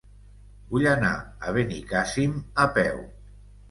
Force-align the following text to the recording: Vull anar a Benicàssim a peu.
Vull 0.71 0.87
anar 0.93 1.13
a 1.51 1.55
Benicàssim 1.59 2.37
a 2.67 2.71
peu. 2.83 3.09